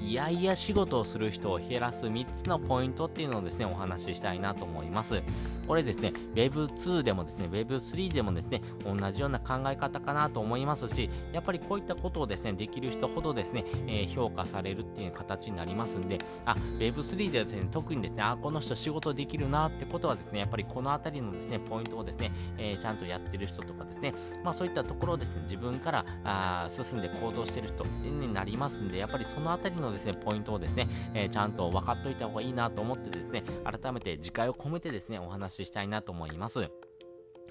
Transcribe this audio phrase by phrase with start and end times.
[0.00, 5.22] いやいや仕事をする人を減らす3つのポイントっていうのをですね、お話ししたいなと思います。
[5.66, 24.12] これですね、Web2 でもですね、Web3 でもですね、同じような考え方かなと思いますし、やっぱりこういったことをですね、できる人ほどですね、えー、評価されるっていう形になりますんで、あ、Web3 ではですね、特にですね、あ、この人仕事できるなってことはですね、やっぱりこのあたりのですね、ポイントをですね、えー、ちゃんとやってる人とかですね、
[24.44, 36.70] まあそういったところをですね、自分からあ進んで行動してる人になりますんで、やっぱりそのあたりのですね、ポイントをですね、えー、ちゃんと分かっといた方がいいなと思ってですね、改めて次回を込めてですね、お話ししたいなと思います。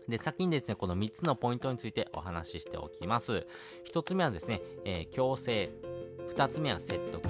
[0.07, 3.47] で、先にですね、この3つのポイントについてお話ししておきます。
[3.91, 5.71] 1つ目はですね、えー、強制。
[6.35, 7.21] 2つ目は説得。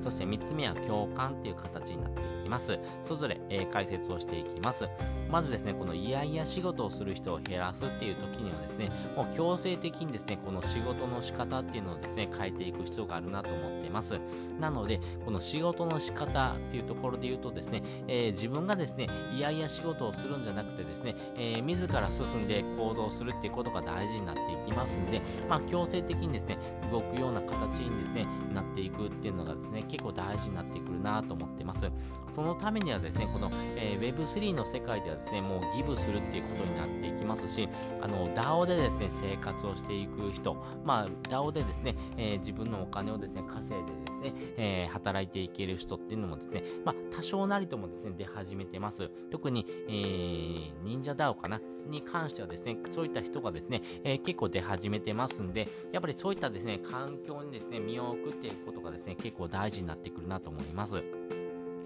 [0.00, 2.78] そして3つ目は共感っていう形になっていきます。
[3.02, 4.88] それぞれ、えー、解説をしていきます。
[5.30, 14.20] まずですね、このいやいや仕事をする人を減らすっていう時にはですね、もう強制的にですね、この仕事の仕方っていうのをですね、変えていく必要があるなと思っています。
[14.60, 26.58] なので、この仕事の仕方っていうところで言うとですね、えー、自分がですね、いやいや仕事をするんじゃなくてですね、えー、自ら進んで行動するっていうことが大事になっていきますんで、まあ、強制的にですね、
[26.90, 31.90] 動くような形にですね、なっていくっていうのがですね、結構大事になってくるなと思ってます。
[32.32, 37.68] そのためにはですね、この、えー、Web3 の世界ではですね、もうギブするっていうことになっていきますし、
[38.00, 49.10] あの、DAO でですね、生活をしていく人、まあ、DAO でですね、えー、自分のお金をですね、稼いでですね、えー、働いていける人っていうのもですね、まあ、多少なりともですね、出始めてます。
[49.30, 51.60] 特に、えー、忍者 DAO かな？
[51.86, 61.02] に関してはですね、そういった人がですね、えー、結構出始めてますんで、やっぱりそういったですね、環境にですね、身を置くっていうことがですね、結構大事になってくるなと思います。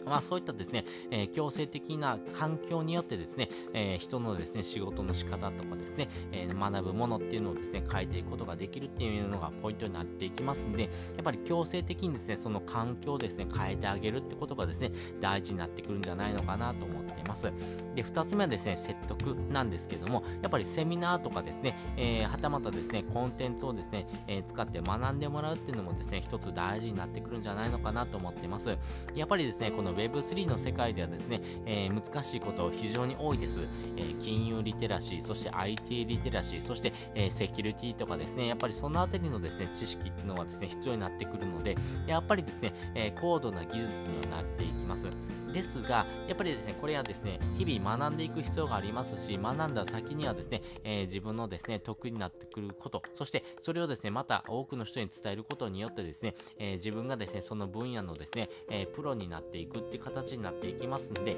[0.04, 10.88] まあそういったですね、えー、強制的な環境によってですね、えー、人のですね、仕事の仕方とかですね、えー、学ぶものっていうのをですね、変えていくことができるっていうのがポイントになっていきますんで、や
[11.20, 17.52] っぱり強制的にですね、その環境をですね、変えてあげるってことがですね、大事になってくるんじゃないのかなと思っています。
[17.94, 28.76] で、二つ目はですね、説得なんですけども、やっぱりセミナーとかですね、えー、はたまたですね、コンテンツをですね、え、使って学んでもらうっていうのもですね、一つ大事になってくるんじゃないのかなと思っています。
[29.14, 33.58] やっぱりですね、この Web3 の世界ではですね、えー、難しいこと非常に多いです。
[33.96, 45.06] えー、金融リテラシー、そして IT リテラシー、そして、えー、セキュリティとかですね、やっぱりそのあたりのですね、知識っていうのはですね、必要になってくるので、やっぱりですね、え高度な技術にはなっていきます。
[45.52, 61.36] ですが、やっぱりですね、これはですね、日々学んでいく必要がありますし、学んだ先にはですね、えー、自分のですね、得意になってくること、そしてそれをですね、また多くの人に伝えることによってですね、えー、自分がですね、その分野のですね、えー、プロになっていくっていう形になっていきますんで、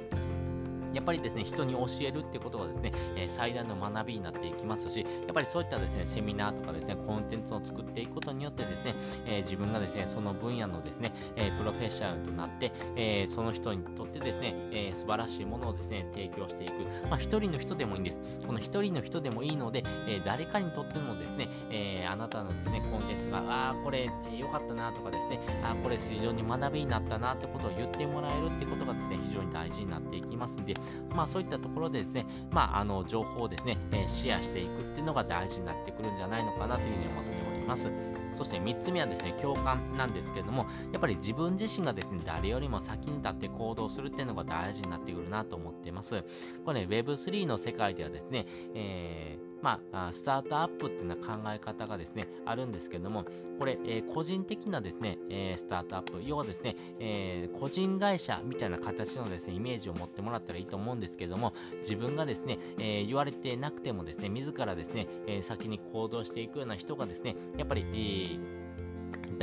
[0.95, 8.95] やっぱりですね、人に教えるってことはですね、えー、最大の学びになっていきますし、やっぱりそういったですね、セミナーとかですね、コンテンツを作っていくことによってですね、
[9.27, 16.73] えー、自分がですね、その分野のですね、えー、プロフェッショナルとなって、えその人にとってですね、え素晴らしいものをですね、提供していく。
[17.09, 18.21] まあ、一人の人でもいいんです。
[18.47, 30.75] この一人の人でもいいので、え誰かにとってもですね、えあなたのですね、コンテンツが、ああ、これ良、かったなとかですね、ああ、これ非常に学びになったなってことを言ってもらえるってことがですね、非常に大事になっていきますんで、
[31.15, 37.91] まあそういったところでですね、まああの情報をですね、えシェアしていくっていうのが大事になってくるんじゃないのかなというふうに思っております。
[38.35, 46.25] そして3つ目はですね、共感なんですけれども、やっぱり自分自身がですね、誰よりも先に立って行動するっていうのが大事になってくるなと思っています。
[46.65, 53.25] これね、Web3 の世界ではですね、えーまあ、スタートアップっていうような考え方がですね、あるんですけども、
[53.59, 68.62] これ、えー、個人的なですね、えー、スタートアップ、要はですね、えー、個人会社みたいな形のですね、イメージを持ってもらったらいいと思うんですけども、自分がですね、え言われてなくてもですね、自らですね、え先に行動していくような人がですね、やっぱり、えー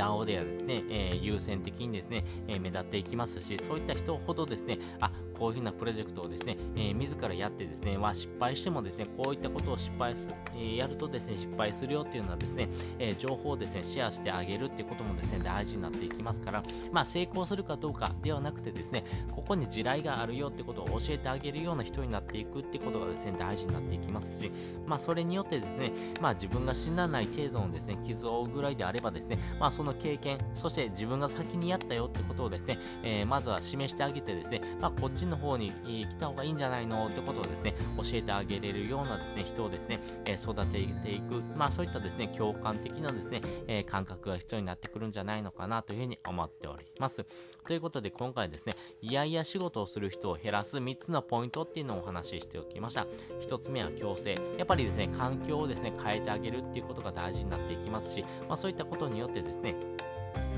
[0.00, 12.68] DAO ではですね、えー、優先的にですね、えー、目立っていきますし、そういった人ほどですね、あ、こういうふうなプロジェクトをですね、えー、自らやってですね、は失敗してもですね、こういったことを失敗す、えー、やるとですね、失敗するよっていうのはですね、
[12.98, 16.62] えー、情報をですね、シェアしてあげるっていうこともですね、大事になっていきますから、
[16.92, 19.04] まあ、成功するかどうかではなくてですね、
[19.34, 24.50] ここに地雷があるよってことを教えてあげるような人になていくってことがですね、大事になっていきますし、
[24.86, 35.72] まあ、それによってですね、まあ、自分が死なない程度のですね、傷を負うぐらいであればですね、まあ、その経験、そして自分が先にやったよってことをですね、えー、まずは示してあげてですね、まあ、こっちの方に、
[36.10, 47.26] 来た方がいいんじゃないのってことをですね、教えてあげれるようなですね、人をですね、えー、育てていく、まあ、そういったですね、共感的なですね、え、感覚が必要になってくるんじゃないのかなというふうに思っております。
[47.66, 53.06] ということで、今回ですね、いやいや仕事をする人を減らす3つのポイントっていうのをお話話しておきました。
[53.40, 54.38] 1つ目は強制。
[54.58, 59.74] やっぱりですね、環境をですね、変えてあげるっていうことが大事になっていきますし、まあ、そういったことによってですね、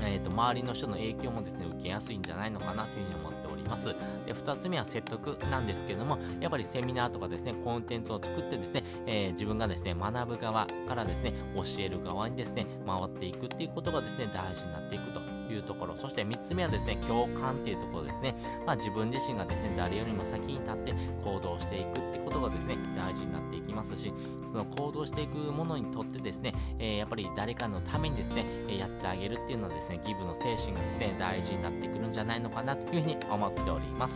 [0.01, 3.95] えーと、周りの人の影響もですね受けやすいんじゃないのかなというふうに思っております。
[4.25, 15.95] で2つ目は説得なんですけどもやっぱりセミナーとかですねコンテンツを作ってですね、えー、自分がですね学ぶ側からですね教える側にですね回っていくっていうことがですね大事になっていくというところ。
[15.97, 18.35] そして3つ目はですね共感っていうところですね、
[18.65, 20.93] まあ、自分自身がですね誰よりも先に立って
[21.23, 24.13] 行動していくってことがですね大事になっていきますし
[24.45, 34.12] その行動していくものにとってですね、えー、やっぱり誰かのためにですね、えやってあげるっていうのはですねギブの精神がですね大事になってくるんじゃないのかなというふうに思っております。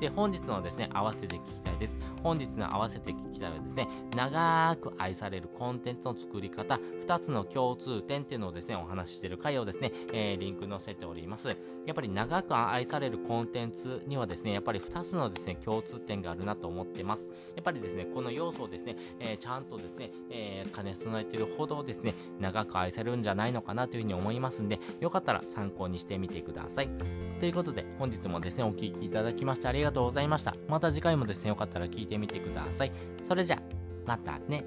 [0.00, 1.98] で本日のですね合わせて聞きたいです。
[2.22, 11.48] 本日の合わせて聞きたいはですね長く愛されるコンテンツの作り方2つの共通点っていうのをですねお話ししてる回をですね、えー、リンク載せております。
[11.48, 11.54] や
[11.92, 17.28] っぱり長く愛されるコンテンツにはですねやっぱり2つのですね共通点があるなと思ってます。
[17.54, 26.88] やっぱりですねこの要素をですね、えー、ちゃんとですね、えー、兼ね備えてるほどですね長く愛されるんじゃないのかなというふうに思いますんでよかったら参考にしてみてください。
[27.40, 30.54] ということで本日もですねお聴きいただだきましてありがとうございました。
[30.68, 32.92] また次回もですねよかったら聞いてみてください。
[33.26, 33.62] それじゃ
[34.06, 34.64] またね。